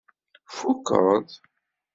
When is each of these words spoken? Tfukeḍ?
Tfukeḍ? 0.49 1.27